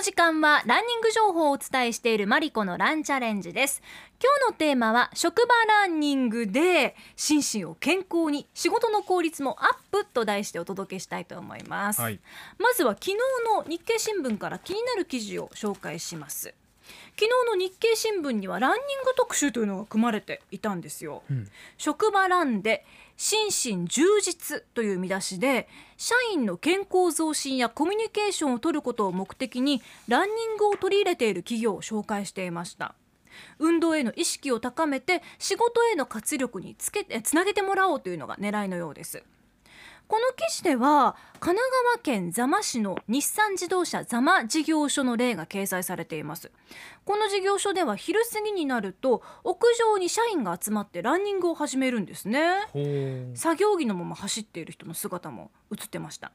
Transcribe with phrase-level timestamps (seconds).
[0.00, 3.82] の時間はランニング情報をお伝えしているマリコのランチャレンジです。
[4.18, 12.18] 今日のテーマは職場ランニングで心身を健康に仕事の効率もアップと題してお届けしたいと思います、はい、
[12.58, 13.16] まずは昨日
[13.54, 16.54] の日経新聞から気になる記事を紹介します。
[17.16, 22.84] 昨日の日経新聞にはランニング特集というのが組まれていたんですよ、うん、職場ランで
[23.22, 32.94] 心身充実という見出しで社員の健康増進やコミュニケーションをとることを目的にランニングを取り入れている企業を紹介していました。
[33.58, 39.22] 運動への意識を高めて仕事への活力につけつなげてもらおうというのが狙いのようです。
[40.10, 46.50] この記事では神奈川県座間市の日産自動車座間事業所の例が掲載されています。
[47.04, 52.40] この事業所では昼過ぎになると屋上に社員が集まってランニングを始めるんですね。
[53.36, 56.32] 作業着のまま走っている人の姿も映ってました。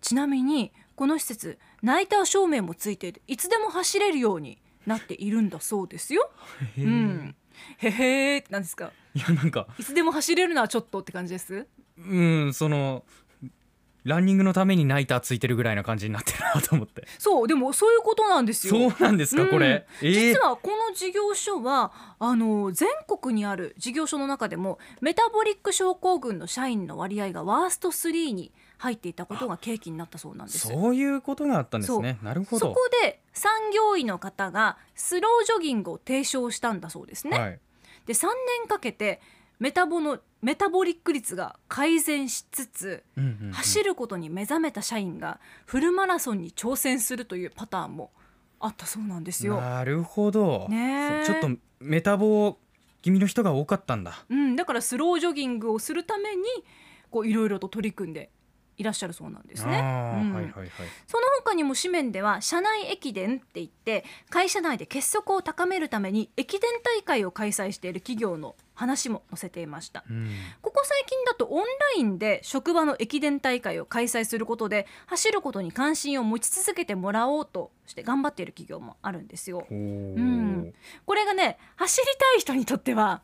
[0.00, 6.32] ちなみにこの施設ナイター照明もついていていつでも走れるようになっているんだそうですよ。
[6.76, 7.36] うん、
[7.78, 8.90] へへーって何ですか？
[9.14, 9.68] いやなんか。
[9.78, 11.68] いつでも走れるのはちょっとって感じです？
[11.98, 13.04] うんその
[14.04, 17.06] ランニングのためにナイターついてるぐらいな感じになってるなと思って。
[17.18, 18.90] そうでもそういうことなんですよ。
[18.90, 32.18] そうなんですか、うん、これ、えー、実はこの事業所はあの全国にある事業所の中でもメタボリック症候群の社員の割合がワースト3に入っていたことが契機になったそうなんですそういうことがあったんですね。
[32.22, 32.66] なるほど。
[32.66, 37.60] そこで産業医の方がスロージョギングを提唱したんだそうですね、はい、
[38.04, 38.26] で3
[38.60, 39.22] 年かけて
[39.58, 43.02] メタボのメタボリック率が改善しつつ、
[43.52, 48.10] 走ることに目覚めた社員がフルマラソンに挑戦するというパターンも
[48.60, 49.58] あったそうなんですよ。
[49.58, 51.48] なるほど、ね、ちょっと
[51.80, 52.58] メタボ
[53.00, 56.42] 気味の人が多かったんだ、うん、だからスロージョギングをするために
[57.10, 58.30] こういろいろと取り組んで
[58.76, 59.78] いらっしゃるそうなんですね。
[61.06, 70.28] その他にも紙面では社内駅伝って言って会社内で結束を高めるために駅伝大会を開催している企業の話も載せていました、うん、
[70.60, 79.66] ここ最近だとオンラインで職場の駅伝大会を開催することで走ることに関心を持ち続けてもらおうとして頑張っている企業もあるんですよ。
[79.70, 79.74] う。
[79.74, 80.74] ん、
[81.06, 83.22] これがね走りたい人にとっては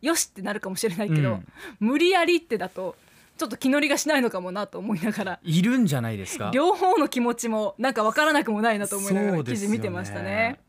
[0.00, 1.46] よしってなるかもしれないけど、うん、
[1.80, 2.94] 無理やりってだと
[3.36, 6.50] ちょっと気乗りがしないのかもなと思いながらいるんじゃないですか？
[6.54, 10.60] 両方の気持ちもなんか分からなくもないなと思いながら記事見てましたね。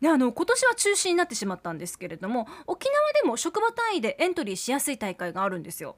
[0.00, 5.96] であの今年は中止になってしまったんですけれども沖縄でも職場単位でエントリーしやすい大会があるんですよ。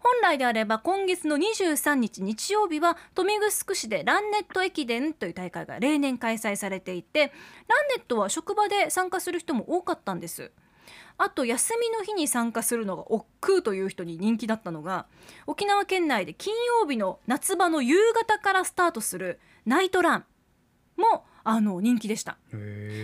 [0.00, 7.32] 本来であれば今月の23日日曜日は豊見城市でランネット駅伝という大会が例年開催されていて
[7.68, 10.52] ランネットは職場で参加する人も多かったんです。
[11.18, 15.06] あと休みの日に参加するのが億劫という人に人気だったのが
[15.46, 20.24] 沖縄県内で金曜日の夏場の夕方からスタートするナイトラン
[20.96, 22.36] もあの人気でした。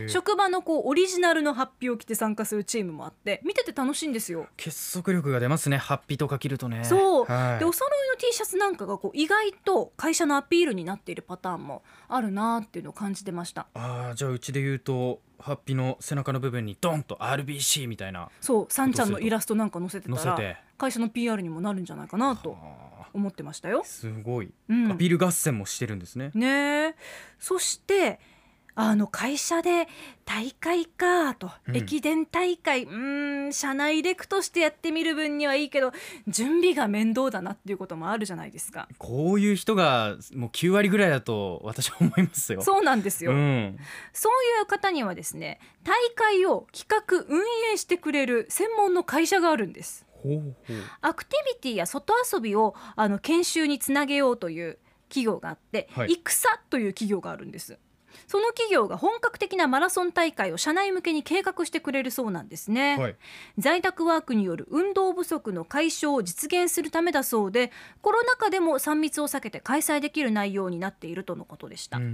[0.09, 4.47] 職場のこうオリジナルのハッピーを着て参加するチームもあって見てて楽しいんですよ。
[4.56, 6.84] 結束力が出ますねハッピーとか着るとね。
[6.84, 13.66] そう、はい、でお揃いの T シャツなんかがこう意外と会社のアピールになっているパターンもあるなっていうのを感じてました。
[13.75, 18.28] ああじゃあうちで言うとハッピーの背中の部分にドンと RBC みたいな。
[18.41, 18.66] そう。
[18.72, 22.56] さんちゃんのイラストなんか載せてたら会社の PR にもなるんじゃないかなと
[23.12, 23.82] 思ってましたよ。
[23.84, 26.30] すごい、うん、アピール合戦もしてるんですね。
[26.34, 26.94] ね
[27.38, 28.20] そして
[28.80, 29.88] あの会社で
[30.24, 32.84] 大会かと、うん、駅伝大会。
[32.84, 35.92] うん社内レクとしてやってみる分にはいいけど
[36.28, 38.88] 準備が面倒だなっていうこともあるじゃないですか。
[38.98, 42.62] こういう人がもう9割ぐらいだと私は思いますよ。
[42.62, 43.76] そうなんですよ、うん、
[44.12, 47.40] そういう方にはですね大会を企画運
[47.72, 50.06] 営してくれる専門の会社があるんです。
[51.00, 54.78] アクティビティや外遊びをあの研修につなげようという
[55.08, 57.76] 企業があって、はい、戦という企業があるんです
[58.26, 63.16] その企業が本格的なマラソン大会を社内向けに計画してくれるそうなんですね、はい、
[63.58, 67.70] 在宅ワークによる運動不足の解消を実現するためだそうで
[68.02, 72.06] コロナ禍でも3密を避けて開催できる内容になっているとのことでした、ま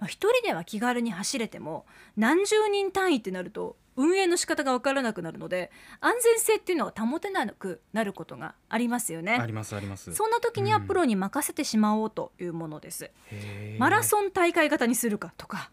[0.00, 1.86] あ、一人では気軽に走れても
[2.16, 9.32] 何十人単位ってなると運営の仕方が分からなくなるので安全性っていうのが保てなくなることがありますよね。
[9.32, 10.14] ありますあります。
[10.14, 15.70] そんな時にはプロに任せてしまおうというものです、うん、マラソン大会型にするかとか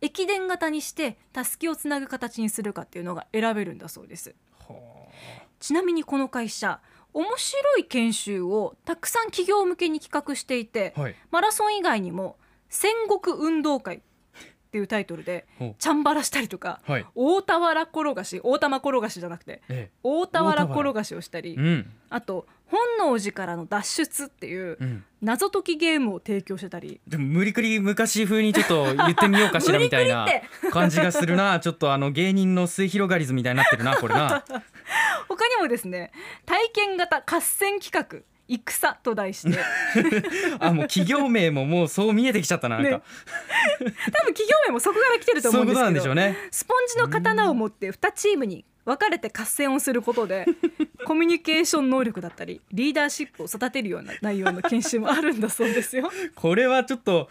[0.00, 4.34] 駅伝型にしてたすきをつなぐ形にするかっていうのが選べるんだそうです。
[5.60, 6.80] ちなみにこの会社
[7.14, 12.36] 面白い研修をたくさん企業向けに企画していて、はい、マラソン以外にも
[12.68, 14.02] 戦国運動会
[14.68, 15.46] っていうタイトルで
[15.78, 25.04] チャンバラしたりとか、はい、大田原転がし大玉転がしじゃなくて、ええ、大田原転がしをしたり、うん、あと本能寺からの脱出っていううん。
[25.20, 27.00] 謎解きゲームを提供してたり。
[27.08, 30.26] でも無理くり昔風にちょっと言ってみようかしら みたいな
[30.70, 31.58] 感じがするな。
[31.60, 34.44] ちょっとあの芸人の末広がり図みたいになってるなこれな。
[35.28, 36.12] 他にもですね
[36.46, 39.58] 体験型合戦企画戦と題して。
[40.58, 43.02] あもう企業名ももうそう見えてきちゃったななんか、ね。
[43.78, 43.92] 多分
[44.34, 46.36] 企業名もそこから来てると思うんですけどなんでしょうね。
[46.50, 50.46] スポンジの刀を持って2チームに分かれて合戦をすることで
[51.04, 56.10] コミュニケーション能力だったりリーダーシップを育てるような内容の研修もあるんだそうですよ。
[56.34, 57.28] これはちょっと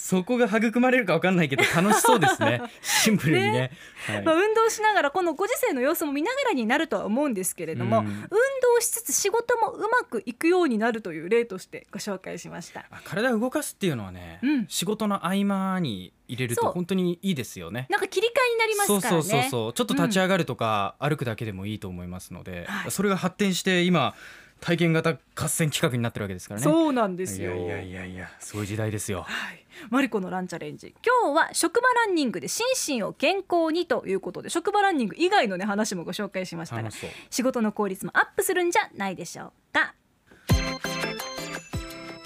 [0.00, 2.62] そこが育まれるかわかんないけど楽しそうですね。
[2.80, 3.72] シンプルにね。
[4.06, 4.22] はい。
[4.22, 8.06] まあ、運動しながらこのご時世の様子も見ながらになるとは思うんですけれども、うん。
[8.06, 12.86] 運動しつつ仕事もうまくいくようになるという例としてご紹介しました。
[12.92, 14.66] あ体を動かすっていうのはね、うん。
[14.68, 17.88] 仕事の合間に入れると本当にいいですよね。
[17.90, 19.22] なんか切り替えになりますそうからね。
[19.22, 22.90] そうそうそうちょっと立ち上がるとか、歩くだけでもいいと思いますので、はい。
[22.92, 24.14] それが発展して今
[24.60, 26.64] 体験型合戦企画になってるわけですからね。
[26.64, 27.54] そうなんですよ。
[27.54, 29.22] いやいやいやいやそういう時代ですよ。
[29.22, 30.94] はい、マリコのランチャレンジ。
[31.04, 32.66] 今日は職場ランニングで心
[32.96, 36.90] 身を健康にということで職場ランニング以外のね話もご紹介しましたが
[37.30, 39.94] 仕事の効率もアップするんじゃないでしょうか。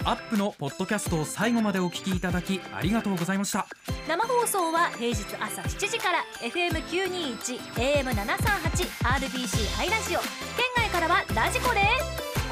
[0.05, 3.69] アップのポッドキャストを最後までお聞きいただきありがとうございました。
[4.08, 10.19] 生放送は平日朝7時から FM921 AM738 RBC ハイラジオ。
[10.19, 10.28] 県
[10.76, 12.01] 外からはラジコです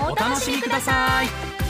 [0.00, 1.69] お楽しみください。